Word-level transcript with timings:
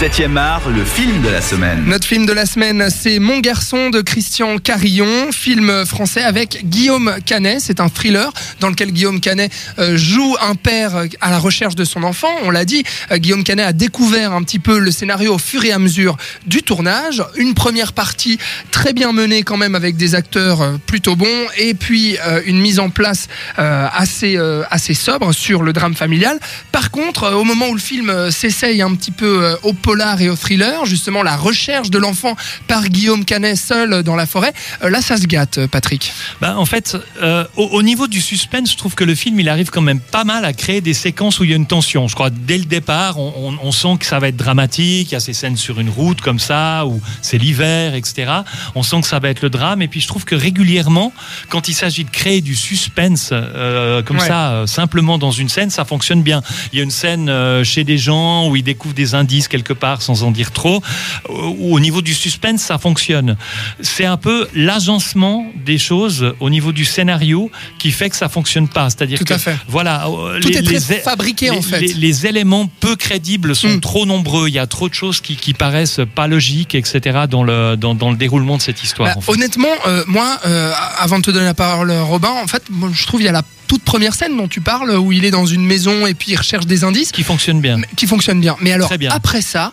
7e 0.00 0.36
art, 0.36 0.68
le 0.70 0.84
film 0.84 1.22
de 1.22 1.28
la 1.28 1.40
semaine. 1.40 1.84
Notre 1.86 2.04
film 2.04 2.26
de 2.26 2.32
la 2.32 2.46
semaine, 2.46 2.88
c'est 2.90 3.20
Mon 3.20 3.38
garçon 3.38 3.90
de 3.90 4.00
Christian 4.00 4.58
Carillon, 4.58 5.30
film 5.30 5.86
français 5.86 6.22
avec 6.24 6.68
Guillaume 6.68 7.14
Canet. 7.24 7.60
C'est 7.60 7.78
un 7.78 7.88
thriller 7.88 8.32
dans 8.58 8.70
lequel 8.70 8.90
Guillaume 8.90 9.20
Canet 9.20 9.52
euh, 9.78 9.96
joue 9.96 10.36
un 10.42 10.56
père 10.56 11.04
à 11.20 11.30
la 11.30 11.38
recherche 11.38 11.76
de 11.76 11.84
son 11.84 12.02
enfant. 12.02 12.28
On 12.42 12.50
l'a 12.50 12.64
dit, 12.64 12.82
euh, 13.12 13.18
Guillaume 13.18 13.44
Canet 13.44 13.66
a 13.66 13.72
découvert 13.72 14.32
un 14.32 14.42
petit 14.42 14.58
peu 14.58 14.80
le 14.80 14.90
scénario 14.90 15.34
au 15.34 15.38
fur 15.38 15.64
et 15.64 15.70
à 15.70 15.78
mesure 15.78 16.16
du 16.44 16.64
tournage. 16.64 17.22
Une 17.36 17.54
première 17.54 17.92
partie 17.92 18.38
très 18.72 18.94
bien 18.94 19.12
menée 19.12 19.44
quand 19.44 19.56
même 19.56 19.76
avec 19.76 19.96
des 19.96 20.16
acteurs 20.16 20.60
euh, 20.60 20.72
plutôt 20.88 21.14
bons 21.14 21.46
et 21.56 21.74
puis 21.74 22.18
une 22.46 22.58
mise 22.58 22.80
en 22.80 22.90
place 22.90 23.28
assez, 23.56 24.38
assez 24.70 24.94
sobre 24.94 25.32
sur 25.32 25.62
le 25.62 25.72
drame 25.72 25.94
familial. 25.94 26.38
Par 26.72 26.90
contre, 26.90 27.32
au 27.32 27.44
moment 27.44 27.68
où 27.68 27.74
le 27.74 27.80
film 27.80 28.30
s'essaye 28.30 28.82
un 28.82 28.94
petit 28.94 29.10
peu 29.10 29.56
au 29.62 29.72
polar 29.84 30.18
et 30.22 30.30
au 30.30 30.36
thriller, 30.36 30.86
justement 30.86 31.22
la 31.22 31.36
recherche 31.36 31.90
de 31.90 31.98
l'enfant 31.98 32.36
par 32.68 32.88
Guillaume 32.88 33.26
Canet 33.26 33.54
seul 33.54 34.02
dans 34.02 34.16
la 34.16 34.24
forêt. 34.24 34.54
Euh, 34.82 34.88
là, 34.88 35.02
ça 35.02 35.18
se 35.18 35.26
gâte, 35.26 35.66
Patrick. 35.66 36.10
Bah, 36.40 36.54
en 36.56 36.64
fait, 36.64 36.96
euh, 37.22 37.44
au, 37.56 37.82
niveau 37.82 38.06
du 38.06 38.22
suspense, 38.22 38.72
je 38.72 38.78
trouve 38.78 38.94
que 38.94 39.04
le 39.04 39.14
film, 39.14 39.38
il 39.40 39.48
arrive 39.50 39.68
quand 39.68 39.82
même 39.82 40.00
pas 40.00 40.24
mal 40.24 40.46
à 40.46 40.54
créer 40.54 40.80
des 40.80 40.94
séquences 40.94 41.38
où 41.38 41.44
il 41.44 41.50
y 41.50 41.52
a 41.52 41.56
une 41.56 41.66
tension. 41.66 42.08
Je 42.08 42.14
crois 42.14 42.30
dès 42.30 42.56
le 42.56 42.64
départ, 42.64 43.18
on, 43.18 43.72
sent 43.72 43.98
que 44.00 44.06
ça 44.06 44.18
va 44.18 44.28
être 44.28 44.36
dramatique. 44.36 45.10
Il 45.10 45.12
y 45.12 45.16
a 45.16 45.20
ces 45.20 45.34
scènes 45.34 45.58
sur 45.58 45.78
une 45.78 45.90
route 45.90 46.22
comme 46.22 46.38
ça, 46.38 46.86
où 46.86 47.02
c'est 47.20 47.36
l'hiver, 47.36 47.94
etc. 47.94 48.32
On 48.74 48.82
sent 48.82 49.02
que 49.02 49.06
ça 49.06 49.18
va 49.18 49.28
être 49.28 49.42
le 49.42 49.50
drame. 49.50 49.82
Et 49.82 49.88
puis, 49.88 50.00
je 50.00 50.08
trouve 50.08 50.24
que 50.24 50.34
régulièrement, 50.34 51.12
quand 51.50 51.68
il 51.68 51.74
s'agit 51.74 52.04
de 52.04 52.10
créer 52.10 52.40
du 52.40 52.54
suspense 52.54 53.28
euh, 53.32 54.02
comme 54.02 54.18
ça, 54.18 54.64
simplement 54.66 55.18
dans 55.18 55.30
une 55.30 55.50
scène, 55.50 55.68
ça 55.68 55.84
fonctionne 55.84 56.22
bien. 56.22 56.42
Il 56.72 56.78
y 56.78 56.80
a 56.80 56.84
une 56.84 56.90
scène 56.90 57.30
chez 57.64 57.84
des 57.84 57.98
gens 57.98 58.48
où 58.48 58.56
ils 58.56 58.62
découvrent 58.62 58.94
des 58.94 59.14
indices 59.14 59.46
quelque 59.46 59.73
part 59.74 60.02
sans 60.02 60.22
en 60.22 60.30
dire 60.30 60.52
trop. 60.52 60.82
Au 61.28 61.80
niveau 61.80 62.02
du 62.02 62.14
suspense, 62.14 62.62
ça 62.62 62.78
fonctionne. 62.78 63.36
C'est 63.80 64.04
un 64.04 64.16
peu 64.16 64.48
l'agencement 64.54 65.46
des 65.64 65.78
choses 65.78 66.34
au 66.40 66.50
niveau 66.50 66.72
du 66.72 66.84
scénario 66.84 67.50
qui 67.78 67.90
fait 67.90 68.10
que 68.10 68.16
ça 68.16 68.28
fonctionne 68.28 68.68
pas. 68.68 68.90
C'est-à-dire 68.90 69.18
que 69.24 69.38
fait. 69.38 69.56
voilà, 69.68 70.06
euh, 70.08 70.40
tout 70.40 70.48
les, 70.48 70.58
est 70.58 70.80
très 70.80 71.00
fabriqué 71.00 71.50
en 71.50 71.62
fait. 71.62 71.80
Les, 71.80 72.26
éléments 72.26 72.66
peu 72.80 72.96
crédibles 72.96 73.54
sont 73.54 73.68
mm. 73.68 73.80
trop 73.80 74.06
nombreux. 74.06 74.48
Il 74.48 74.54
y 74.54 74.58
a 74.58 74.66
trop 74.66 74.88
de 74.88 74.94
choses 74.94 75.20
qui, 75.20 75.54
paraissent 75.54 76.00
pas 76.14 76.26
logiques, 76.26 76.74
etc. 76.74 77.20
dans 77.28 77.42
le 77.42 77.76
dans, 77.76 78.10
le 78.10 78.16
déroulement 78.16 78.56
de 78.56 78.62
cette 78.62 78.82
histoire. 78.82 79.14
Bah, 79.14 79.22
honnêtement, 79.28 79.68
euh, 79.86 80.04
moi, 80.06 80.38
euh, 80.46 80.72
avant 80.98 81.18
de 81.18 81.24
te 81.24 81.30
donner 81.30 81.44
la 81.46 81.54
parole, 81.54 81.92
Robin, 81.92 82.30
en 82.42 82.46
fait, 82.46 82.62
moi, 82.70 82.90
je 82.92 83.06
trouve 83.06 83.20
il 83.20 83.24
y 83.24 83.28
a 83.28 83.32
la 83.32 83.42
toute 83.74 83.82
première 83.82 84.14
scène 84.14 84.36
dont 84.36 84.46
tu 84.46 84.60
parles, 84.60 84.96
où 84.96 85.10
il 85.10 85.24
est 85.24 85.32
dans 85.32 85.46
une 85.46 85.66
maison 85.66 86.06
et 86.06 86.14
puis 86.14 86.30
il 86.30 86.36
recherche 86.36 86.64
des 86.64 86.84
indices. 86.84 87.10
Qui 87.10 87.24
fonctionne 87.24 87.60
bien. 87.60 87.80
Qui 87.96 88.06
fonctionne 88.06 88.40
bien. 88.40 88.56
Mais 88.60 88.70
alors, 88.70 88.88
après 89.10 89.42
ça, 89.42 89.72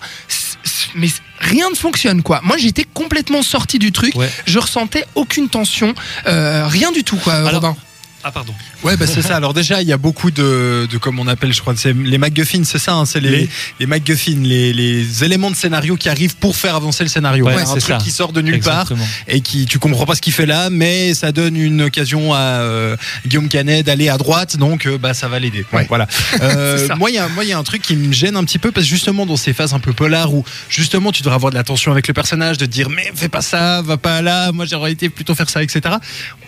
mais 0.95 1.07
rien 1.39 1.69
ne 1.69 1.75
fonctionne 1.75 2.23
quoi. 2.23 2.41
Moi 2.43 2.57
j'étais 2.57 2.83
complètement 2.83 3.43
sorti 3.43 3.77
du 3.77 3.91
truc, 3.91 4.15
je 4.45 4.57
ressentais 4.59 5.05
aucune 5.13 5.49
tension, 5.49 5.93
euh, 6.25 6.65
rien 6.67 6.91
du 6.91 7.03
tout 7.03 7.17
quoi, 7.17 7.47
Robin. 7.47 7.75
Ah 8.23 8.31
pardon. 8.31 8.53
Ouais, 8.83 8.97
bah 8.97 9.07
c'est 9.07 9.21
ça. 9.21 9.35
Alors 9.35 9.53
déjà, 9.53 9.81
il 9.81 9.87
y 9.87 9.93
a 9.93 9.97
beaucoup 9.97 10.31
de, 10.31 10.87
de 10.89 10.97
comme 10.97 11.19
on 11.19 11.27
appelle, 11.27 11.53
je 11.53 11.61
crois, 11.61 11.73
c'est 11.75 11.93
les 11.93 12.17
MacGuffins, 12.17 12.63
c'est 12.63 12.77
ça. 12.77 12.93
Hein, 12.93 13.05
c'est 13.05 13.19
les, 13.19 13.49
les, 13.79 13.85
MacGuffins, 13.85 14.41
les, 14.41 14.73
les, 14.73 15.23
éléments 15.23 15.49
de 15.49 15.55
scénario 15.55 15.95
qui 15.95 16.09
arrivent 16.09 16.35
pour 16.37 16.55
faire 16.55 16.75
avancer 16.75 17.03
le 17.03 17.09
scénario. 17.09 17.45
Ouais, 17.45 17.61
un 17.61 17.75
truc 17.77 17.97
qui 17.97 18.11
sort 18.11 18.31
de 18.31 18.41
nulle 18.41 18.59
part 18.59 18.91
et 19.27 19.41
qui 19.41 19.65
tu 19.65 19.79
comprends 19.79 20.05
pas 20.05 20.15
ce 20.15 20.21
qu'il 20.21 20.33
fait 20.33 20.45
là, 20.45 20.69
mais 20.69 21.13
ça 21.13 21.31
donne 21.31 21.55
une 21.55 21.83
occasion 21.83 22.33
à 22.33 22.37
euh, 22.37 22.95
Guillaume 23.25 23.49
Canet 23.49 23.85
d'aller 23.85 24.09
à 24.09 24.17
droite, 24.17 24.57
donc 24.57 24.85
euh, 24.85 24.97
bah 24.97 25.13
ça 25.13 25.27
va 25.27 25.39
l'aider. 25.39 25.65
Voilà. 25.87 26.07
Euh, 26.41 26.87
moi, 26.97 27.11
il 27.11 27.15
y 27.15 27.19
a 27.19 27.27
moi 27.27 27.43
il 27.43 27.49
y 27.49 27.53
a 27.53 27.57
un 27.57 27.63
truc 27.63 27.81
qui 27.81 27.95
me 27.95 28.11
gêne 28.13 28.35
un 28.35 28.43
petit 28.43 28.57
peu 28.57 28.71
parce 28.71 28.85
que 28.85 28.89
justement 28.89 29.25
dans 29.25 29.35
ces 29.35 29.53
phases 29.53 29.73
un 29.73 29.79
peu 29.79 29.93
polar 29.93 30.33
où 30.33 30.43
justement 30.69 31.11
tu 31.11 31.21
devrais 31.21 31.35
avoir 31.35 31.51
de 31.51 31.55
la 31.55 31.63
tension 31.63 31.91
avec 31.91 32.07
le 32.07 32.13
personnage, 32.13 32.57
de 32.57 32.65
dire 32.65 32.89
mais 32.89 33.11
fais 33.13 33.29
pas 33.29 33.41
ça, 33.41 33.81
va 33.81 33.97
pas 33.97 34.21
là, 34.21 34.51
moi 34.51 34.65
j'aurais 34.65 34.91
été 34.91 35.09
plutôt 35.09 35.35
faire 35.35 35.49
ça, 35.49 35.61
etc. 35.61 35.95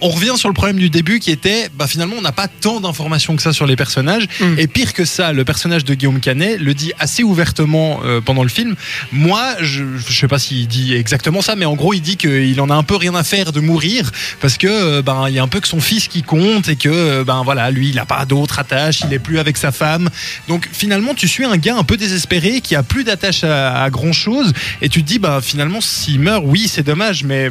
On 0.02 0.10
revient 0.10 0.34
sur 0.36 0.50
le 0.50 0.54
problème 0.54 0.78
du 0.78 0.90
début 0.90 1.20
qui 1.20 1.32
était 1.32 1.63
bah 1.76 1.88
finalement 1.88 2.16
on 2.18 2.22
n'a 2.22 2.32
pas 2.32 2.48
tant 2.48 2.80
d'informations 2.80 3.36
que 3.36 3.42
ça 3.42 3.54
sur 3.54 3.66
les 3.66 3.76
personnages. 3.76 4.28
Mm. 4.40 4.56
Et 4.58 4.68
pire 4.68 4.94
que 4.94 5.06
ça, 5.06 5.34
le 5.34 5.46
personnage 5.46 5.86
de 5.86 5.94
Guillaume 5.94 6.20
Canet 6.20 6.60
le 6.60 6.74
dit 6.74 6.94
assez 7.00 7.24
ouvertement 7.24 8.02
euh, 8.04 8.22
pendant 8.22 8.44
le 8.44 8.50
film. 8.50 8.76
Moi, 9.12 9.56
je, 9.62 9.84
ne 9.84 10.00
sais 10.00 10.28
pas 10.28 10.40
s'il 10.40 10.68
dit 10.68 10.94
exactement 10.94 11.42
ça, 11.42 11.56
mais 11.56 11.66
en 11.66 11.76
gros, 11.76 11.94
il 11.94 12.02
dit 12.02 12.18
qu'il 12.18 12.60
en 12.62 12.70
a 12.70 12.76
un 12.76 12.84
peu 12.84 12.96
rien 12.96 13.16
à 13.16 13.24
faire 13.24 13.52
de 13.52 13.60
mourir 13.60 14.12
parce 14.42 14.58
que 14.58 14.68
euh, 14.68 15.02
ben 15.02 15.26
il 15.28 15.36
y 15.36 15.40
a 15.40 15.44
un 15.44 15.48
peu 15.48 15.60
que 15.60 15.68
son 15.68 15.82
fils 15.82 16.08
qui 16.08 16.24
compte 16.24 16.70
et 16.70 16.76
que 16.76 16.90
euh, 16.90 17.24
ben 17.24 17.42
voilà, 17.44 17.72
lui, 17.72 17.90
il 17.90 17.96
n'a 17.96 18.06
pas 18.06 18.26
d'autre 18.26 18.60
attache, 18.60 19.02
il 19.06 19.14
est 19.14 19.20
plus 19.20 19.40
avec 19.40 19.58
sa 19.58 19.72
femme. 19.72 20.10
Donc 20.48 20.70
finalement, 20.72 21.14
tu 21.14 21.28
suis 21.28 21.46
un 21.46 21.58
gars 21.58 21.76
un 21.76 21.84
peu 21.84 21.98
désespéré 21.98 22.62
qui 22.62 22.76
a 22.76 22.84
plus 22.84 23.04
d'attache 23.04 23.44
à, 23.44 23.90
grand 23.90 24.14
chose 24.14 24.54
et 24.82 24.90
tu 24.90 25.04
te 25.04 25.08
dis 25.08 25.20
bah 25.20 25.40
finalement 25.42 25.82
s'il 25.82 26.20
meurt, 26.20 26.44
oui, 26.46 26.68
c'est 26.68 26.84
dommage, 26.84 27.24
mais 27.24 27.50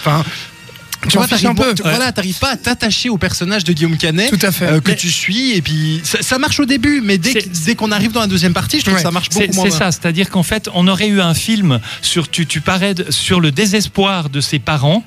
enfin 0.00 0.24
tu 1.08 1.16
vois, 1.16 1.26
un 1.26 1.54
peu. 1.54 1.74
Voilà, 1.82 2.12
t'arrives 2.12 2.38
pas 2.38 2.50
à 2.50 2.56
t'attacher 2.56 3.08
au 3.08 3.18
personnage 3.18 3.64
de 3.64 3.72
Guillaume 3.72 3.96
Canet 3.96 4.30
Tout 4.30 4.44
à 4.44 4.50
fait. 4.50 4.66
Euh, 4.66 4.80
que 4.80 4.92
tu 4.92 5.10
suis 5.10 5.52
et 5.52 5.62
puis 5.62 6.00
ça, 6.04 6.38
marche 6.38 6.60
au 6.60 6.64
début, 6.64 7.00
mais 7.02 7.18
dès, 7.18 7.34
dès 7.66 7.74
qu'on 7.74 7.92
arrive 7.92 8.12
dans 8.12 8.20
la 8.20 8.26
deuxième 8.26 8.52
partie, 8.52 8.78
je 8.78 8.84
trouve 8.84 8.96
que 8.96 9.02
ça 9.02 9.10
marche 9.10 9.28
beaucoup 9.30 9.52
moins. 9.54 9.64
C'est 9.64 9.76
ça, 9.76 9.92
c'est-à-dire 9.92 10.30
qu'en 10.30 10.42
fait, 10.42 10.68
on 10.74 10.88
aurait 10.88 11.08
eu 11.08 11.20
un 11.20 11.34
film 11.34 11.80
sur 12.02 12.28
tu, 12.28 12.46
tu 12.46 12.60
parais 12.60 12.94
sur 13.10 13.40
le 13.40 13.50
désespoir 13.50 14.30
de 14.30 14.40
ses 14.40 14.58
parents. 14.58 15.04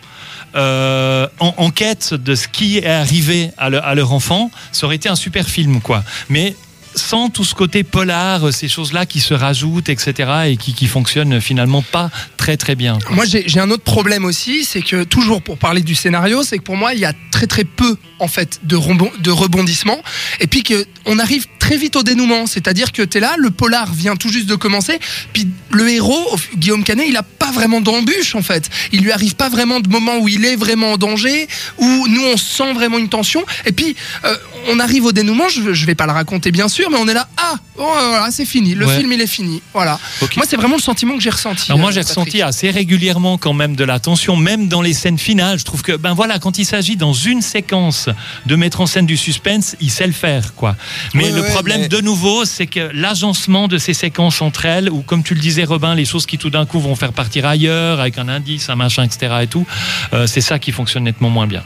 Euh, 0.53 1.27
en, 1.39 1.71
quête 1.71 2.13
de 2.13 2.35
ce 2.35 2.49
qui 2.49 2.79
est 2.79 2.85
arrivé 2.85 3.51
à, 3.57 3.67
à, 3.67 3.95
leur 3.95 4.11
enfant, 4.11 4.51
ça 4.73 4.85
aurait 4.85 4.97
été 4.97 5.07
un 5.07 5.15
super 5.15 5.47
film, 5.47 5.79
quoi. 5.79 6.03
Mais 6.27 6.57
sans 6.95 7.29
tout 7.29 7.43
ce 7.43 7.55
côté 7.55 7.83
polar, 7.83 8.53
ces 8.53 8.67
choses-là 8.67 9.05
qui 9.05 9.19
se 9.19 9.33
rajoutent, 9.33 9.89
etc., 9.89 10.31
et 10.47 10.57
qui, 10.57 10.73
qui 10.73 10.87
fonctionnent 10.87 11.39
finalement 11.41 11.81
pas 11.81 12.09
très 12.37 12.57
très 12.57 12.75
bien. 12.75 12.97
Moi, 13.11 13.25
j'ai 13.25 13.59
un 13.59 13.69
autre 13.69 13.83
problème 13.83 14.25
aussi, 14.25 14.65
c'est 14.65 14.81
que 14.81 15.03
toujours 15.03 15.41
pour 15.41 15.57
parler 15.57 15.81
du 15.81 15.95
scénario, 15.95 16.43
c'est 16.43 16.57
que 16.57 16.63
pour 16.63 16.77
moi, 16.77 16.93
il 16.93 16.99
y 16.99 17.05
a 17.05 17.13
très 17.31 17.47
très 17.47 17.63
peu 17.63 17.97
en 18.19 18.27
fait 18.27 18.59
de, 18.63 18.77
de 19.21 19.31
rebondissements, 19.31 20.01
et 20.39 20.47
puis 20.47 20.63
que 20.63 20.85
on 21.05 21.19
arrive 21.19 21.45
très 21.59 21.77
vite 21.77 21.95
au 21.95 22.03
dénouement, 22.03 22.45
c'est-à-dire 22.45 22.91
que 22.91 23.01
tu 23.01 23.17
es 23.17 23.21
là, 23.21 23.35
le 23.37 23.49
polar 23.51 23.91
vient 23.93 24.15
tout 24.15 24.29
juste 24.29 24.47
de 24.47 24.55
commencer, 24.55 24.99
puis 25.33 25.47
le 25.71 25.89
héros, 25.89 26.35
Guillaume 26.57 26.83
Canet, 26.83 27.05
il 27.07 27.17
a 27.17 27.23
pas 27.23 27.51
vraiment 27.51 27.81
d'embûche 27.81 28.35
en 28.35 28.41
fait. 28.41 28.69
Il 28.91 29.01
lui 29.01 29.11
arrive 29.11 29.35
pas 29.35 29.49
vraiment 29.49 29.79
de 29.79 29.89
moment 29.89 30.17
où 30.19 30.27
il 30.27 30.45
est 30.45 30.55
vraiment 30.55 30.93
en 30.93 30.97
danger, 30.97 31.47
où 31.77 32.07
nous 32.07 32.23
on 32.33 32.37
sent 32.37 32.73
vraiment 32.73 32.97
une 32.97 33.09
tension, 33.09 33.43
et 33.65 33.71
puis 33.71 33.95
euh, 34.25 34.35
on 34.69 34.79
arrive 34.79 35.05
au 35.05 35.11
dénouement. 35.11 35.49
Je, 35.49 35.73
je 35.73 35.85
vais 35.85 35.95
pas 35.95 36.05
le 36.05 36.11
raconter 36.11 36.51
bien 36.51 36.67
sûr 36.67 36.80
mais 36.89 36.97
on 36.97 37.07
est 37.07 37.13
là, 37.13 37.27
ah, 37.37 37.55
voilà, 37.75 38.29
c'est 38.31 38.45
fini, 38.45 38.75
le 38.75 38.87
film 38.87 39.11
il 39.11 39.21
est 39.21 39.27
fini. 39.27 39.61
Voilà. 39.73 39.99
Moi, 40.35 40.45
c'est 40.47 40.55
vraiment 40.55 40.75
le 40.75 40.81
sentiment 40.81 41.15
que 41.15 41.21
j'ai 41.21 41.29
ressenti. 41.29 41.71
moi, 41.73 41.89
euh, 41.89 41.91
j'ai 41.91 42.01
ressenti 42.01 42.41
assez 42.41 42.69
régulièrement 42.69 43.37
quand 43.37 43.53
même 43.53 43.75
de 43.75 43.83
la 43.83 43.99
tension, 43.99 44.35
même 44.35 44.67
dans 44.67 44.81
les 44.81 44.93
scènes 44.93 45.17
finales. 45.17 45.59
Je 45.59 45.65
trouve 45.65 45.81
que, 45.81 45.93
ben 45.93 46.13
voilà, 46.13 46.39
quand 46.39 46.57
il 46.57 46.65
s'agit 46.65 46.95
dans 46.95 47.13
une 47.13 47.41
séquence 47.41 48.09
de 48.45 48.55
mettre 48.55 48.81
en 48.81 48.85
scène 48.85 49.05
du 49.05 49.17
suspense, 49.17 49.75
il 49.81 49.91
sait 49.91 50.07
le 50.07 50.13
faire, 50.13 50.53
quoi. 50.55 50.75
Mais 51.13 51.31
le 51.31 51.43
problème, 51.43 51.87
de 51.87 52.01
nouveau, 52.01 52.45
c'est 52.45 52.67
que 52.67 52.89
l'agencement 52.93 53.67
de 53.67 53.77
ces 53.77 53.93
séquences 53.93 54.41
entre 54.41 54.65
elles, 54.65 54.89
ou 54.89 55.01
comme 55.01 55.23
tu 55.23 55.33
le 55.33 55.41
disais, 55.41 55.63
Robin, 55.63 55.95
les 55.95 56.05
choses 56.05 56.25
qui 56.25 56.37
tout 56.37 56.49
d'un 56.49 56.65
coup 56.65 56.79
vont 56.79 56.95
faire 56.95 57.13
partir 57.13 57.45
ailleurs, 57.45 57.99
avec 57.99 58.17
un 58.17 58.27
indice, 58.27 58.69
un 58.69 58.75
machin, 58.75 59.03
etc. 59.03 59.33
et 59.41 59.47
tout, 59.47 59.65
euh, 60.13 60.27
c'est 60.27 60.41
ça 60.41 60.59
qui 60.59 60.71
fonctionne 60.71 61.03
nettement 61.03 61.29
moins 61.29 61.47
bien. 61.47 61.63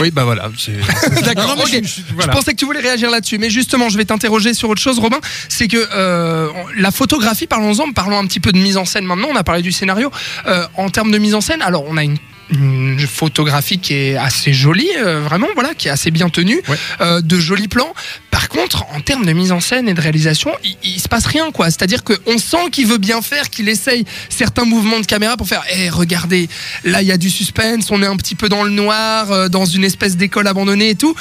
Oui, 0.00 0.10
bah 0.10 0.24
voilà. 0.24 0.50
D'accord. 1.24 1.56
Je, 1.66 2.28
pensais 2.28 2.52
que 2.52 2.56
tu 2.56 2.64
voulais 2.64 2.80
réagir 2.80 3.10
là-dessus, 3.10 3.38
mais 3.38 3.50
justement, 3.50 3.88
je 3.88 3.96
vais 3.96 4.04
t'interroger 4.04 4.54
sur 4.54 4.68
autre 4.68 4.80
chose, 4.80 4.98
Robin. 4.98 5.18
C'est 5.48 5.68
que 5.68 5.88
euh, 5.94 6.48
la 6.76 6.90
photographie, 6.90 7.46
parlons-en, 7.46 7.92
parlons 7.92 8.18
un 8.18 8.26
petit 8.26 8.40
peu 8.40 8.52
de 8.52 8.58
mise 8.58 8.76
en 8.76 8.84
scène 8.84 9.04
maintenant. 9.04 9.28
On 9.30 9.36
a 9.36 9.44
parlé 9.44 9.62
du 9.62 9.72
scénario. 9.72 10.10
Euh, 10.46 10.66
en 10.76 10.90
termes 10.90 11.10
de 11.10 11.18
mise 11.18 11.34
en 11.34 11.40
scène, 11.40 11.62
alors 11.62 11.84
on 11.88 11.96
a 11.96 12.04
une 12.04 12.18
une 12.50 13.06
photographie 13.06 13.78
qui 13.78 13.94
est 13.94 14.16
assez 14.16 14.52
jolie, 14.52 14.88
euh, 14.98 15.20
vraiment, 15.20 15.48
voilà, 15.54 15.74
qui 15.74 15.88
est 15.88 15.90
assez 15.90 16.10
bien 16.10 16.28
tenue, 16.28 16.60
euh, 17.00 17.20
de 17.20 17.38
jolis 17.38 17.68
plans. 17.68 17.92
Par 18.30 18.48
contre, 18.48 18.84
en 18.94 19.00
termes 19.00 19.26
de 19.26 19.32
mise 19.32 19.52
en 19.52 19.60
scène 19.60 19.88
et 19.88 19.94
de 19.94 20.00
réalisation, 20.00 20.50
il, 20.64 20.76
il 20.82 21.00
se 21.00 21.08
passe 21.08 21.26
rien, 21.26 21.50
quoi. 21.50 21.66
C'est-à-dire 21.66 22.02
qu'on 22.04 22.38
sent 22.38 22.70
qu'il 22.72 22.86
veut 22.86 22.98
bien 22.98 23.20
faire, 23.22 23.50
qu'il 23.50 23.68
essaye 23.68 24.04
certains 24.28 24.64
mouvements 24.64 25.00
de 25.00 25.06
caméra 25.06 25.36
pour 25.36 25.46
faire, 25.46 25.62
hé, 25.70 25.84
eh, 25.84 25.90
regardez, 25.90 26.48
là, 26.84 27.02
il 27.02 27.08
y 27.08 27.12
a 27.12 27.18
du 27.18 27.30
suspense, 27.30 27.90
on 27.90 28.02
est 28.02 28.06
un 28.06 28.16
petit 28.16 28.34
peu 28.34 28.48
dans 28.48 28.62
le 28.62 28.70
noir, 28.70 29.30
euh, 29.30 29.48
dans 29.48 29.64
une 29.64 29.84
espèce 29.84 30.16
d'école 30.16 30.46
abandonnée 30.46 30.90
et 30.90 30.94
tout. 30.94 31.14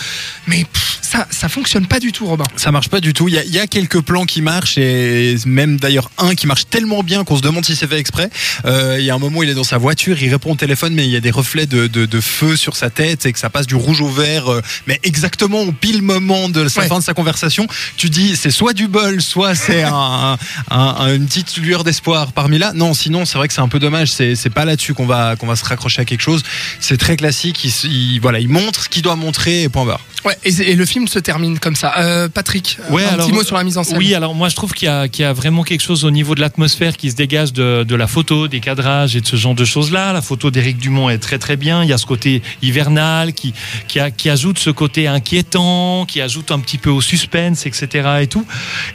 Mais 0.47 0.65
ça, 1.07 1.27
ça 1.29 1.49
fonctionne 1.49 1.85
pas 1.85 1.99
du 1.99 2.11
tout, 2.11 2.25
Robin. 2.25 2.43
Ça 2.55 2.71
marche 2.71 2.89
pas 2.89 2.99
du 2.99 3.13
tout. 3.13 3.27
Il 3.27 3.35
y 3.35 3.37
a, 3.37 3.45
y 3.45 3.59
a, 3.59 3.67
quelques 3.67 4.01
plans 4.01 4.25
qui 4.25 4.41
marchent 4.41 4.77
et 4.77 5.35
même 5.45 5.77
d'ailleurs 5.77 6.09
un 6.17 6.35
qui 6.35 6.47
marche 6.47 6.67
tellement 6.69 7.03
bien 7.03 7.23
qu'on 7.23 7.37
se 7.37 7.41
demande 7.41 7.65
si 7.65 7.75
c'est 7.75 7.87
fait 7.87 7.99
exprès. 7.99 8.29
Il 8.65 9.03
y 9.03 9.09
a 9.09 9.15
un 9.15 9.19
moment, 9.19 9.43
il 9.43 9.49
est 9.49 9.53
dans 9.53 9.63
sa 9.63 9.77
voiture, 9.77 10.21
il 10.21 10.29
répond 10.29 10.53
au 10.53 10.55
téléphone, 10.55 10.93
mais 10.93 11.05
il 11.05 11.11
y 11.11 11.15
a 11.15 11.19
des 11.19 11.31
reflets 11.31 11.65
de, 11.65 11.87
de, 11.87 12.21
feu 12.21 12.55
sur 12.55 12.75
sa 12.75 12.89
tête 12.89 13.25
et 13.25 13.33
que 13.33 13.39
ça 13.39 13.49
passe 13.49 13.67
du 13.67 13.75
rouge 13.75 14.01
au 14.01 14.09
vert, 14.09 14.51
euh, 14.51 14.61
mais 14.87 14.99
exactement 15.03 15.61
au 15.61 15.71
pile 15.71 16.01
moment 16.01 16.49
de 16.49 16.61
la 16.61 16.69
fin 16.69 16.99
de 16.99 17.03
sa 17.03 17.13
conversation, 17.13 17.67
tu 17.95 18.09
dis 18.09 18.35
c'est 18.35 18.51
soit 18.51 18.73
du 18.73 18.87
bol, 18.87 19.21
soit 19.21 19.55
c'est 19.55 19.83
un, 19.83 20.37
une 20.69 21.25
petite 21.25 21.57
lueur 21.57 21.83
d'espoir 21.83 22.31
parmi 22.33 22.57
là. 22.57 22.71
Non, 22.73 22.93
sinon 22.93 23.25
c'est 23.25 23.37
vrai 23.37 23.47
que 23.47 23.53
c'est 23.53 23.61
un 23.61 23.67
peu 23.67 23.79
dommage. 23.79 24.11
C'est 24.11 24.49
pas 24.49 24.65
là-dessus 24.65 24.93
qu'on 24.93 25.05
va 25.05 25.35
qu'on 25.35 25.47
va 25.47 25.55
se 25.55 25.65
raccrocher 25.65 26.01
à 26.01 26.05
quelque 26.05 26.21
chose. 26.21 26.43
C'est 26.79 26.97
très 26.97 27.17
classique. 27.17 27.63
Il, 27.83 28.19
voilà, 28.19 28.39
il 28.39 28.49
montre 28.49 28.83
ce 28.83 28.89
qu'il 28.89 29.01
doit 29.01 29.15
montrer 29.15 29.63
et 29.63 29.69
point 29.69 29.85
barre. 29.85 30.01
Ouais, 30.25 30.37
et, 30.43 30.75
le 30.75 30.85
film 30.85 30.96
film 30.97 31.07
se 31.07 31.19
termine 31.19 31.59
comme 31.59 31.75
ça. 31.75 31.93
Euh, 31.99 32.27
Patrick, 32.27 32.79
ouais, 32.89 33.03
un 33.03 33.09
alors, 33.09 33.27
petit 33.27 33.33
mot 33.33 33.43
sur 33.43 33.55
la 33.55 33.63
mise 33.63 33.77
en 33.77 33.83
scène. 33.83 33.99
Oui, 33.99 34.15
alors 34.15 34.33
moi 34.33 34.49
je 34.49 34.55
trouve 34.55 34.73
qu'il 34.73 34.87
y, 34.87 35.21
y, 35.21 35.23
a 35.23 35.33
vraiment 35.33 35.61
quelque 35.61 35.81
chose 35.81 36.05
au 36.05 36.11
niveau 36.11 36.33
de 36.33 36.41
l'atmosphère 36.41 36.97
qui 36.97 37.11
se 37.11 37.15
dégage 37.15 37.53
de, 37.53 37.83
de, 37.83 37.95
la 37.95 38.07
photo, 38.07 38.47
des 38.47 38.59
cadrages 38.61 39.15
et 39.15 39.21
de 39.21 39.27
ce 39.27 39.35
genre 39.35 39.53
de 39.53 39.63
choses-là. 39.63 40.11
La 40.11 40.23
photo 40.23 40.49
d'Éric 40.49 40.77
Dumont 40.77 41.11
est 41.11 41.19
très 41.19 41.37
très 41.37 41.55
bien. 41.55 41.83
Il 41.83 41.89
y 41.89 41.93
a 41.93 41.99
ce 41.99 42.07
côté 42.07 42.41
hivernal 42.63 43.33
qui, 43.33 43.53
qui, 43.87 43.99
a, 43.99 44.09
qui, 44.09 44.31
ajoute 44.31 44.57
ce 44.57 44.71
côté 44.71 45.07
inquiétant, 45.07 46.05
qui 46.07 46.19
ajoute 46.19 46.49
un 46.51 46.59
petit 46.59 46.79
peu 46.79 46.89
au 46.89 47.01
suspense, 47.01 47.67
etc. 47.67 48.17
et 48.21 48.27
tout. 48.27 48.45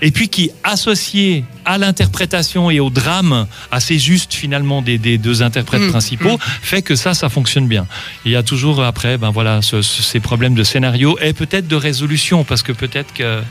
Et 0.01 0.11
puis 0.11 0.29
qui 0.29 0.51
associé 0.65 1.45
à 1.65 1.79
l'interprétation 1.79 2.71
et 2.71 2.81
au 2.81 2.91
drame 2.91 3.47
assez 3.71 3.99
juste 3.99 4.35
finalement 4.35 4.83
des, 4.83 4.99
des 4.99 5.19
deux 5.19 5.43
interprètes 5.43 5.83
mmh, 5.83 5.91
principaux 5.91 6.37
mmh. 6.37 6.41
fait 6.63 6.83
que 6.83 6.95
ça, 6.97 7.15
ça 7.15 7.29
fonctionne 7.29 7.69
bien. 7.69 7.87
Il 8.25 8.33
y 8.33 8.37
a 8.37 8.43
toujours 8.43 8.83
après, 8.83 9.19
ben 9.19 9.31
voilà, 9.31 9.63
ce, 9.63 9.83
ce, 9.83 10.03
ces 10.03 10.21
problèmes 10.21 10.55
de 10.55 10.65
scénario 10.65 11.19
et 11.21 11.33
peut-être 11.33 11.69
de 11.69 11.77
résolution 11.77 12.45
parce 12.45 12.63
que 12.63 12.73
peut-être 12.73 13.13
que 13.15 13.43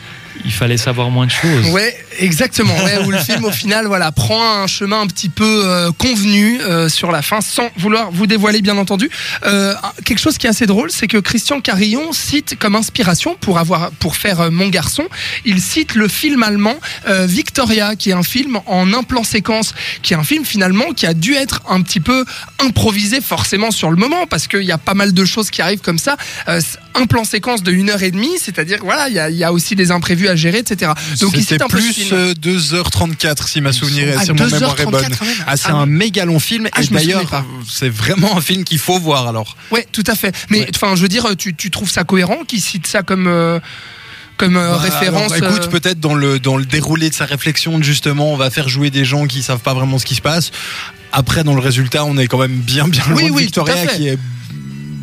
il 0.46 0.52
fallait 0.52 0.78
savoir 0.78 1.10
moins 1.10 1.26
de 1.26 1.32
choses. 1.32 1.70
Ouais, 1.70 1.96
exactement. 2.20 2.76
Ouais, 2.84 3.00
où 3.06 3.12
le 3.12 3.18
film 3.26 3.46
au 3.46 3.52
final, 3.52 3.86
voilà, 3.88 4.12
prend 4.12 4.62
un 4.64 4.68
chemin 4.68 5.02
un 5.02 5.08
petit 5.08 5.30
peu 5.30 5.64
euh, 5.66 5.92
convenu 5.92 6.60
euh, 6.62 6.90
sur 6.90 7.12
la 7.12 7.22
fin, 7.22 7.42
sans 7.42 7.70
vouloir 7.78 8.12
vous 8.12 8.28
dévoiler, 8.28 8.62
bien 8.62 8.78
entendu. 8.78 9.10
Euh, 9.46 9.74
quelque 10.06 10.20
chose 10.20 10.38
qui 10.38 10.48
est 10.48 10.50
assez 10.50 10.66
drôle, 10.66 10.92
c'est 10.92 11.08
que 11.08 11.18
Christian 11.18 11.62
Carillon 11.62 12.12
cite 12.14 12.58
comme 12.58 12.76
inspiration 12.76 13.36
pour 13.40 13.60
avoir, 13.60 13.92
pour 13.92 14.16
faire 14.16 14.52
Mon 14.52 14.70
garçon, 14.70 15.04
il 15.46 15.62
cite 15.62 15.96
le 15.96 16.08
film 16.08 16.44
allemand 16.44 16.76
Victoria, 17.08 17.96
qui 17.96 18.10
est 18.10 18.14
un 18.14 18.24
film 18.24 18.60
en 18.66 18.94
un 18.94 19.04
plan 19.04 19.24
séquence, 19.24 19.74
qui 20.02 20.14
est 20.14 20.18
un 20.18 20.24
film 20.24 20.46
finalement 20.46 20.94
qui 20.96 21.06
a 21.06 21.14
dû 21.14 21.36
être 21.36 21.62
un 21.70 21.82
petit 21.82 22.00
peu 22.00 22.26
improvisé 22.60 23.22
forcément 23.22 23.72
sur 23.72 23.90
le 23.90 23.98
moment, 23.98 24.28
parce 24.28 24.48
qu'il 24.48 24.64
y 24.64 24.72
a 24.72 24.78
pas 24.78 24.94
mal 24.94 25.14
de 25.14 25.26
choses 25.26 25.50
qui 25.50 25.62
arrivent 25.62 25.82
comme 25.82 26.00
ça. 26.00 26.18
un 26.48 27.06
plan 27.06 27.24
séquence 27.24 27.64
de 27.64 27.72
une 27.72 27.90
heure 27.90 28.04
et 28.04 28.12
demie, 28.12 28.38
c'est-à-dire 28.40 28.80
voilà, 28.84 29.10
il 29.10 29.38
y 29.38 29.44
a 29.44 29.54
aussi 29.54 29.76
des 29.76 29.92
imprévus 29.92 30.21
à 30.30 30.36
gérer, 30.36 30.60
etc. 30.60 30.92
Donc 31.20 31.36
c'était 31.36 31.58
plus 31.58 32.12
2h34 32.12 33.48
si 33.48 33.62
ma 33.62 33.72
souvenir 33.72 34.16
ah, 34.18 34.26
si 34.26 34.32
mon 34.32 34.48
mémoire 34.48 34.80
est 34.80 34.86
bonne. 34.86 35.16
Ah, 35.48 35.58
c'est 35.58 35.70
ah, 35.70 35.76
un 35.76 35.86
méga 35.86 36.26
long 36.26 36.40
film 36.40 36.68
ah, 36.72 36.82
et 36.82 36.88
d'ailleurs 36.88 37.46
c'est 37.70 37.90
vraiment 37.90 38.38
un 38.38 38.42
film 38.42 38.64
qu'il 38.64 38.80
faut 38.80 39.00
voir 39.00 39.28
alors. 39.28 39.56
Ouais, 39.72 39.88
tout 39.92 40.04
à 40.08 40.16
fait. 40.16 40.36
Mais 40.50 40.68
enfin, 40.76 40.92
ouais. 40.92 40.96
je 40.96 41.02
veux 41.02 41.08
dire, 41.08 41.36
tu, 41.38 41.56
tu, 41.56 41.72
trouves 41.72 41.90
ça 41.90 42.04
cohérent 42.04 42.44
qu'il 42.48 42.62
cite 42.62 42.88
ça 42.88 43.04
comme 43.04 43.28
euh, 43.28 43.60
comme 44.38 44.58
euh, 44.58 44.72
bah, 44.72 44.78
référence. 44.78 45.32
Alors, 45.32 45.52
écoute, 45.52 45.68
euh... 45.68 45.72
peut-être 45.72 46.00
dans 46.00 46.16
le 46.16 46.40
dans 46.40 46.58
le 46.58 46.66
déroulé 46.66 47.10
de 47.10 47.16
sa 47.16 47.26
réflexion, 47.26 47.82
justement, 47.82 48.34
on 48.34 48.38
va 48.38 48.50
faire 48.50 48.70
jouer 48.70 48.90
des 48.90 49.06
gens 49.06 49.28
qui 49.28 49.44
savent 49.44 49.60
pas 49.60 49.74
vraiment 49.74 50.00
ce 50.00 50.06
qui 50.06 50.16
se 50.16 50.22
passe. 50.22 50.52
Après, 51.12 51.44
dans 51.44 51.54
le 51.54 51.60
résultat, 51.60 52.06
on 52.06 52.18
est 52.18 52.28
quand 52.28 52.40
même 52.40 52.60
bien 52.60 52.88
bien 52.88 53.04
loin 53.08 53.16
oui, 53.16 53.28
de 53.28 53.32
oui, 53.32 53.44
Victoria 53.44 53.86
qui 53.88 54.08
est 54.08 54.18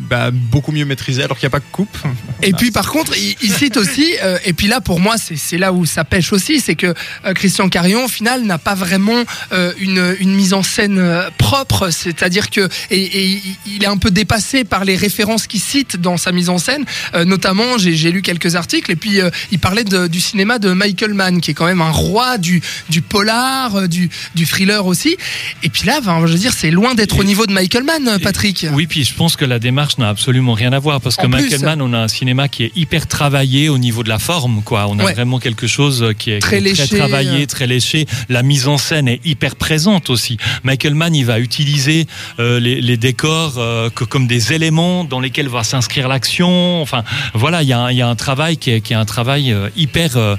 bah, 0.09 0.31
beaucoup 0.31 0.71
mieux 0.71 0.85
maîtrisé 0.85 1.23
alors 1.23 1.37
qu'il 1.37 1.45
n'y 1.45 1.51
a 1.51 1.57
pas 1.57 1.59
de 1.59 1.71
coupe. 1.71 1.97
Et 2.41 2.53
puis 2.53 2.71
par 2.71 2.89
contre, 2.91 3.15
il, 3.17 3.35
il 3.43 3.51
cite 3.51 3.77
aussi, 3.77 4.15
euh, 4.23 4.37
et 4.43 4.53
puis 4.53 4.67
là 4.67 4.81
pour 4.81 4.99
moi 4.99 5.15
c'est 5.17 5.57
là 5.57 5.71
où 5.71 5.85
ça 5.85 6.03
pêche 6.03 6.33
aussi, 6.33 6.59
c'est 6.59 6.75
que 6.75 6.93
euh, 7.25 7.33
Christian 7.33 7.69
Carillon 7.69 8.05
au 8.05 8.07
final 8.07 8.43
n'a 8.43 8.57
pas 8.57 8.73
vraiment 8.73 9.23
euh, 9.51 9.73
une, 9.79 10.15
une, 10.19 10.33
mise 10.33 10.53
en 10.53 10.63
scène 10.63 11.01
propre, 11.37 11.89
c'est-à-dire 11.91 12.49
que 12.49 12.67
et, 12.89 13.01
et, 13.01 13.41
il 13.67 13.83
est 13.83 13.87
un 13.87 13.97
peu 13.97 14.09
dépassé 14.09 14.63
par 14.63 14.83
les 14.83 14.95
références 14.95 15.45
qu'il 15.45 15.59
cite 15.59 15.97
dans 15.97 16.17
sa 16.17 16.31
mise 16.31 16.49
en 16.49 16.57
scène. 16.57 16.85
Notamment, 17.25 17.77
j'ai 17.77 18.11
lu 18.11 18.21
quelques 18.21 18.55
articles 18.55 18.91
et 18.91 18.95
puis 18.95 19.19
il 19.51 19.59
parlait 19.59 19.83
de, 19.83 20.07
du 20.07 20.19
cinéma 20.19 20.59
de 20.59 20.73
Michael 20.73 21.13
Mann, 21.13 21.41
qui 21.41 21.51
est 21.51 21.53
quand 21.53 21.65
même 21.65 21.81
un 21.81 21.91
roi 21.91 22.37
du, 22.37 22.61
du 22.89 23.01
polar, 23.01 23.87
du, 23.87 24.09
du 24.35 24.45
thriller 24.45 24.85
aussi. 24.85 25.17
Et 25.63 25.69
puis 25.69 25.85
là, 25.85 25.99
je 26.03 26.31
veux 26.31 26.39
dire, 26.39 26.53
c'est 26.53 26.71
loin 26.71 26.95
d'être 26.95 27.19
au 27.19 27.23
niveau 27.23 27.45
de 27.45 27.53
Michael 27.53 27.83
Mann, 27.83 28.19
Patrick. 28.19 28.65
Oui, 28.73 28.87
puis 28.87 29.03
je 29.03 29.13
pense 29.13 29.35
que 29.35 29.45
la 29.45 29.59
démarche 29.59 29.98
n'a 29.99 30.09
absolument 30.09 30.53
rien 30.53 30.73
à 30.73 30.79
voir 30.79 30.99
parce 31.01 31.15
que 31.15 31.25
En 31.25 31.29
plus. 31.29 31.43
Michael 31.43 31.61
Mann, 31.61 31.81
on 31.81 31.93
a 31.93 31.99
un 31.99 32.07
cinéma 32.07 32.47
qui 32.47 32.63
est 32.63 32.71
hyper 32.75 33.07
travaillé 33.07 33.69
au 33.69 33.77
niveau 33.77 34.03
de 34.03 34.09
la 34.09 34.19
forme, 34.19 34.61
quoi. 34.63 34.87
On 34.89 34.97
a 34.99 35.03
Ouais. 35.05 35.13
vraiment 35.13 35.39
quelque 35.39 35.67
chose 35.67 36.13
qui 36.17 36.31
est 36.31 36.39
Très 36.39 36.59
léché, 36.59 36.87
travaillé, 36.87 37.43
euh. 37.43 37.45
très 37.45 37.67
léché. 37.67 38.05
La 38.29 38.41
mise 38.43 38.67
en 38.67 38.77
scène 38.77 39.07
est 39.07 39.19
hyper 39.25 39.55
présente 39.55 40.09
aussi. 40.09 40.37
Michael 40.63 40.95
Mann, 40.95 41.13
il 41.15 41.25
va 41.25 41.39
utiliser 41.39 42.07
euh, 42.39 42.59
les, 42.59 42.81
les 42.81 42.97
décors 42.97 43.55
euh, 43.57 43.89
que 43.89 44.03
comme 44.03 44.27
des 44.27 44.53
éléments 44.53 45.03
dans 45.03 45.19
lesquels 45.19 45.47
va 45.49 45.63
s'inscrire 45.63 46.07
l'action. 46.07 46.81
Enfin, 46.81 47.03
voilà, 47.33 47.61
il 47.63 47.69
y, 47.69 47.73
a 47.73 47.79
un- 47.79 47.91
il 47.91 47.97
y 47.97 48.01
a 48.01 48.07
un 48.07 48.15
travail 48.15 48.57
qui 48.57 48.71
est, 48.71 48.81
qui 48.81 48.93
est 48.93 48.97
un 48.97 49.05
travail 49.05 49.51
euh, 49.51 49.69
hyper, 49.75 50.17
euh, 50.17 50.35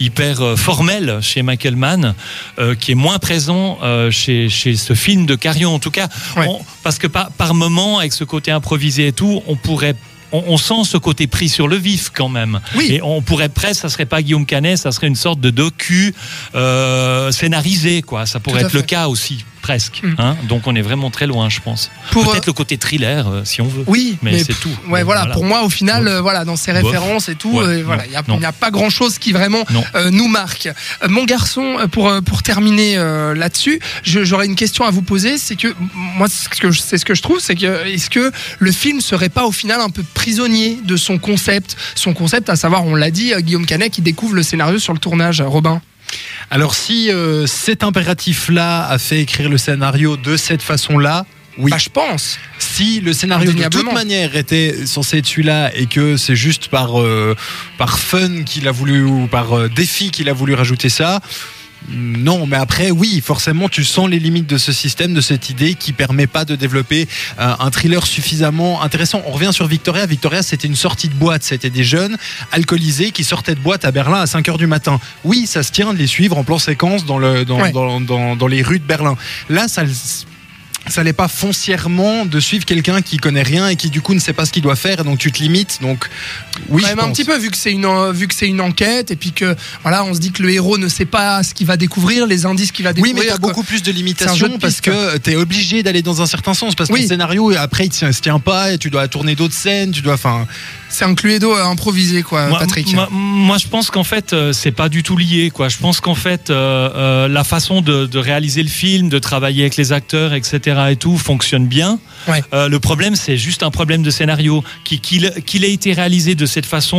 hyper 0.00 0.40
euh, 0.40 0.56
formel 0.56 1.18
chez 1.22 1.42
Michael 1.42 1.76
Mann, 1.76 2.14
euh, 2.58 2.74
qui 2.74 2.92
est 2.92 2.96
moins 2.96 3.18
présent 3.18 3.78
euh, 3.82 4.10
chez, 4.10 4.48
chez 4.48 4.76
ce 4.76 4.94
film 4.94 5.26
de 5.26 5.34
Carion. 5.34 5.74
En 5.74 5.78
tout 5.78 5.90
cas, 5.90 6.08
Ouais. 6.36 6.46
on- 6.48 6.60
parce 6.82 6.98
que 6.98 7.06
par, 7.06 7.30
par 7.30 7.54
moment, 7.54 7.98
avec 7.98 8.12
ce 8.12 8.24
côté 8.24 8.50
improvisé 8.50 9.03
et 9.06 9.12
tout, 9.12 9.42
on 9.46 9.56
pourrait 9.56 9.96
on, 10.32 10.56
sent 10.56 10.84
ce 10.84 10.96
côté 10.96 11.26
pris 11.26 11.48
sur 11.48 11.68
le 11.68 11.76
vif 11.76 12.10
quand 12.12 12.28
même. 12.28 12.60
Oui. 12.76 12.88
Et 12.90 13.02
on 13.02 13.22
pourrait 13.22 13.48
presque, 13.48 13.82
ça 13.82 13.88
serait 13.88 14.06
pas 14.06 14.22
Guillaume 14.22 14.46
Canet, 14.46 14.76
ça 14.76 14.90
serait 14.90 15.06
une 15.06 15.14
sorte 15.14 15.40
de 15.40 15.50
docu 15.50 16.14
euh, 16.54 17.30
scénarisé, 17.30 18.02
quoi. 18.02 18.26
Ça 18.26 18.40
pourrait 18.40 18.62
être 18.62 18.72
le 18.72 18.82
cas 18.82 19.06
aussi, 19.06 19.44
presque. 19.64 20.02
Mm. 20.02 20.14
Hein 20.18 20.36
Donc 20.46 20.66
on 20.66 20.74
est 20.76 20.82
vraiment 20.82 21.08
très 21.10 21.26
loin, 21.26 21.48
je 21.48 21.60
pense. 21.60 21.90
Pour, 22.10 22.30
Peut-être 22.30 22.44
le 22.46 22.52
côté 22.52 22.76
thriller, 22.76 23.26
euh, 23.26 23.40
si 23.44 23.62
on 23.62 23.66
veut. 23.66 23.82
Oui, 23.86 24.18
mais, 24.20 24.38
c'est 24.44 24.52
tout. 24.60 24.68
Ouais, 24.90 25.02
voilà, 25.02 25.24
Pour 25.32 25.42
moi, 25.46 25.62
au 25.64 25.70
final, 25.70 26.06
euh, 26.06 26.20
voilà, 26.20 26.44
dans 26.44 26.56
ses 26.56 26.70
références 26.72 27.30
et 27.30 27.34
tout, 27.34 27.50
Ouais, 27.58 27.64
euh, 27.64 27.82
voilà, 27.82 28.04
il 28.06 28.14
a- 28.14 28.22
n'y 28.38 28.44
a, 28.44 28.52
pas 28.52 28.70
grand 28.70 28.90
chose 28.90 29.16
qui 29.18 29.32
vraiment 29.32 29.64
euh, 29.94 30.10
nous 30.10 30.28
marque. 30.28 30.66
Euh, 31.02 31.08
mon 31.08 31.24
garçon, 31.24 31.76
euh, 31.80 31.86
pour 31.86 32.08
euh, 32.08 32.20
pour 32.20 32.42
terminer 32.42 32.98
euh, 32.98 33.34
là-dessus, 33.34 33.80
j'aurais 34.04 34.44
une 34.44 34.54
question 34.54 34.84
à 34.84 34.90
vous 34.90 35.00
poser, 35.02 35.38
c'est 35.38 35.56
que 35.56 35.68
moi, 35.94 36.28
c'est 36.28 36.44
ce 36.54 36.60
que 36.60 36.70
je- 36.70 36.80
c'est 36.80 36.98
ce 36.98 37.06
que 37.06 37.14
je 37.14 37.22
trouve, 37.22 37.40
c'est 37.40 37.54
que 37.54 37.86
est-ce 37.86 38.10
que 38.10 38.30
le 38.58 38.70
film 38.72 39.00
serait 39.00 39.30
pas 39.30 39.46
au 39.46 39.52
final 39.52 39.80
un 39.80 39.88
peu 39.90 40.02
prisonnier 40.12 40.78
de 40.84 40.96
son 40.98 41.16
concept, 41.16 41.74
son 41.94 42.12
concept, 42.12 42.50
à 42.50 42.56
savoir, 42.56 42.84
on 42.84 42.94
l'a 42.94 43.10
dit, 43.10 43.32
euh, 43.32 43.40
Guillaume 43.40 43.64
Canet 43.64 43.90
qui 43.90 44.02
découvre 44.02 44.34
le 44.34 44.42
scénario 44.42 44.78
sur 44.78 44.92
le 44.92 44.98
tournage, 44.98 45.40
euh, 45.40 45.48
Robin. 45.48 45.80
Alors 46.50 46.74
si 46.74 47.10
euh, 47.10 47.46
cet 47.46 47.82
impératif-là 47.82 48.86
a 48.86 48.98
fait 48.98 49.20
écrire 49.20 49.48
le 49.48 49.58
scénario 49.58 50.16
de 50.16 50.36
cette 50.36 50.62
façon-là, 50.62 51.26
oui. 51.58 51.70
Bah, 51.70 51.78
je 51.78 51.88
pense. 51.88 52.38
Si 52.58 53.00
le 53.00 53.12
scénario 53.12 53.52
de 53.52 53.68
toute 53.68 53.92
manière 53.92 54.36
était 54.36 54.86
censé 54.86 55.18
être 55.18 55.26
celui-là 55.26 55.74
et 55.74 55.86
que 55.86 56.16
c'est 56.16 56.34
juste 56.34 56.68
par, 56.68 57.00
euh, 57.00 57.36
par 57.78 57.98
fun 57.98 58.42
qu'il 58.42 58.66
a 58.66 58.72
voulu 58.72 59.04
ou 59.04 59.28
par 59.28 59.56
euh, 59.56 59.68
défi 59.68 60.10
qu'il 60.10 60.28
a 60.28 60.32
voulu 60.32 60.54
rajouter 60.54 60.88
ça, 60.88 61.20
non, 61.90 62.46
mais 62.46 62.56
après, 62.56 62.90
oui, 62.90 63.20
forcément, 63.24 63.68
tu 63.68 63.84
sens 63.84 64.08
les 64.08 64.18
limites 64.18 64.46
de 64.46 64.56
ce 64.56 64.72
système, 64.72 65.12
de 65.12 65.20
cette 65.20 65.50
idée 65.50 65.74
qui 65.74 65.92
permet 65.92 66.26
pas 66.26 66.44
de 66.46 66.56
développer 66.56 67.06
euh, 67.38 67.54
un 67.58 67.70
thriller 67.70 68.06
suffisamment 68.06 68.82
intéressant. 68.82 69.22
On 69.26 69.32
revient 69.32 69.52
sur 69.52 69.66
Victoria. 69.66 70.06
Victoria, 70.06 70.42
c'était 70.42 70.66
une 70.66 70.76
sortie 70.76 71.08
de 71.08 71.14
boîte. 71.14 71.42
C'était 71.42 71.68
des 71.70 71.84
jeunes 71.84 72.16
alcoolisés 72.52 73.10
qui 73.10 73.22
sortaient 73.22 73.54
de 73.54 73.60
boîte 73.60 73.84
à 73.84 73.90
Berlin 73.92 74.20
à 74.22 74.26
5 74.26 74.48
heures 74.48 74.58
du 74.58 74.66
matin. 74.66 74.98
Oui, 75.24 75.46
ça 75.46 75.62
se 75.62 75.72
tient 75.72 75.92
de 75.92 75.98
les 75.98 76.06
suivre 76.06 76.38
en 76.38 76.44
plan 76.44 76.58
séquence 76.58 77.04
dans, 77.04 77.18
le, 77.18 77.44
dans, 77.44 77.60
Ouais. 77.60 77.72
dans, 77.72 78.00
dans, 78.00 78.34
dans 78.34 78.46
les 78.46 78.62
rues 78.62 78.78
de 78.78 78.84
Berlin. 78.84 79.16
Là, 79.50 79.68
ça 79.68 79.82
ça 80.88 81.02
n'est 81.02 81.12
pas 81.12 81.28
foncièrement 81.28 82.26
de 82.26 82.40
suivre 82.40 82.64
quelqu'un 82.64 83.00
qui 83.02 83.16
connaît 83.16 83.42
rien 83.42 83.68
et 83.68 83.76
qui 83.76 83.90
du 83.90 84.00
coup 84.00 84.14
ne 84.14 84.18
sait 84.18 84.32
pas 84.32 84.44
ce 84.44 84.52
qu'il 84.52 84.62
doit 84.62 84.76
faire 84.76 85.00
et 85.00 85.04
donc 85.04 85.18
tu 85.18 85.32
te 85.32 85.38
limites 85.42 85.78
donc 85.80 86.08
oui 86.68 86.82
je 86.82 86.88
même 86.88 87.00
un 87.00 87.10
petit 87.10 87.24
peu 87.24 87.36
vu 87.38 87.50
que 87.50 87.56
c'est 87.56 87.72
une 87.72 87.86
vu 88.12 88.28
que 88.28 88.34
c'est 88.34 88.48
une 88.48 88.60
enquête 88.60 89.10
et 89.10 89.16
puis 89.16 89.32
que 89.32 89.56
voilà 89.82 90.04
on 90.04 90.14
se 90.14 90.20
dit 90.20 90.30
que 90.30 90.42
le 90.42 90.50
héros 90.50 90.78
ne 90.78 90.88
sait 90.88 91.06
pas 91.06 91.42
ce 91.42 91.54
qu'il 91.54 91.66
va 91.66 91.76
découvrir 91.76 92.26
les 92.26 92.46
indices 92.46 92.70
qu'il 92.72 92.84
va 92.84 92.90
oui 92.90 92.96
découvrir 92.96 93.16
mais 93.24 93.30
t'as 93.30 93.38
quoi. 93.38 93.48
beaucoup 93.50 93.62
plus 93.62 93.82
de 93.82 93.92
limitations 93.92 94.48
de 94.48 94.56
parce 94.58 94.80
que 94.80 95.16
t'es 95.18 95.36
obligé 95.36 95.82
d'aller 95.82 96.02
dans 96.02 96.20
un 96.20 96.26
certain 96.26 96.54
sens 96.54 96.74
parce 96.74 96.88
que 96.90 96.94
Oui. 96.94 97.02
ton 97.02 97.08
scénario 97.08 97.52
après 97.56 97.86
il 97.86 97.92
se 97.92 98.20
tient 98.20 98.38
pas 98.38 98.72
et 98.72 98.78
tu 98.78 98.90
dois 98.90 99.08
tourner 99.08 99.34
d'autres 99.34 99.54
scènes 99.54 99.90
tu 99.92 100.02
dois 100.02 100.14
enfin 100.14 100.46
c'est 100.90 101.04
un 101.04 101.14
Cluedo 101.14 101.52
euh, 101.56 101.64
improvisé 101.64 102.22
quoi 102.22 102.46
Moi, 102.46 102.58
Patrick 102.60 102.92
moi, 102.94 103.08
moi, 103.10 103.58
je 103.58 103.66
pense 103.66 103.90
qu'en 103.90 104.04
fait, 104.04 104.32
euh, 104.32 104.52
c'est 104.52 104.70
pas 104.70 104.88
du 104.88 105.02
tout 105.02 105.16
lié. 105.16 105.50
Quoi. 105.50 105.68
Je 105.68 105.78
pense 105.78 106.00
qu'en 106.00 106.14
fait, 106.14 106.50
euh, 106.50 106.88
euh, 106.94 107.28
la 107.28 107.42
façon 107.42 107.80
de, 107.80 108.06
de 108.06 108.18
réaliser 108.18 108.62
le 108.62 108.68
film, 108.68 109.08
de 109.08 109.18
travailler 109.18 109.62
avec 109.62 109.76
les 109.76 109.92
acteurs, 109.92 110.34
etc. 110.34 110.60
et 110.88 110.96
tout, 110.96 111.16
fonctionne 111.18 111.66
bien. 111.66 111.98
Ouais. 112.28 112.42
Euh, 112.52 112.68
le 112.68 112.80
problème, 112.80 113.14
c'est 113.16 113.36
juste 113.36 113.62
un 113.62 113.70
problème 113.70 114.02
de 114.02 114.10
scénario. 114.10 114.62
Qui- 114.84 115.00
Qu'il 115.00 115.30
qu'il 115.46 115.64
ait 115.64 115.72
été 115.72 115.92
réalisé 115.92 116.34
de 116.34 116.46
cette 116.46 116.66
façon, 116.66 116.96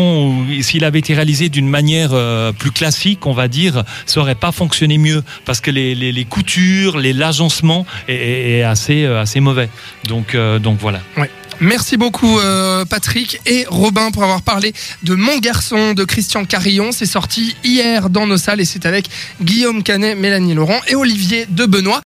ou 0.50 0.62
s'il 0.62 0.84
avait 0.84 1.00
été 1.00 1.14
réalisé 1.14 1.50
d'une 1.50 1.68
manière 1.70 2.12
euh, 2.14 2.52
plus 2.52 2.72
classique, 2.72 3.26
on 3.26 3.34
va 3.34 3.48
dire, 3.48 3.84
ça 4.06 4.20
aurait 4.20 4.36
pas 4.36 4.52
fonctionné 4.52 4.98
mieux. 4.98 5.24
Parce 5.46 5.62
que 5.62 5.72
les, 5.72 5.96
les, 5.96 6.12
les 6.12 6.26
coutures, 6.26 6.98
les 6.98 7.14
l'agencement 7.14 7.86
est, 8.08 8.14
est- 8.16 8.58
est 8.60 8.64
assez, 8.64 9.04
euh, 9.06 9.22
assez 9.22 9.40
mauvais. 9.40 9.70
Donc, 10.08 10.36
donc 10.62 10.78
voilà. 10.80 11.00
Merci 11.62 11.96
beaucoup 11.96 12.38
euh, 12.40 12.84
Patrick 12.84 13.40
et 13.46 13.66
Robin 13.70 14.12
pour 14.12 14.24
avoir 14.24 14.42
parlé 14.42 14.74
de 15.04 15.16
Mon 15.16 15.38
garçon 15.38 15.94
de 15.94 16.04
Christian 16.04 16.44
Carillon. 16.44 16.92
C'est 16.92 17.06
sorti 17.06 17.56
hier 17.64 18.10
dans 18.10 18.28
nos 18.28 18.36
salles 18.38 18.60
et 18.60 18.66
c'est 18.66 18.86
avec 18.86 19.06
Guillaume 19.42 19.82
Canet, 19.82 20.18
Mélanie 20.18 20.54
Laurent 20.54 20.82
et 20.90 20.96
Olivier 20.96 21.46
de 21.50 21.66
Benoît. 21.66 22.04